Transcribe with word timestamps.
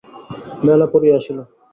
বেলা 0.65 0.87
পড়িয়া 0.91 1.15
আসিল। 1.19 1.37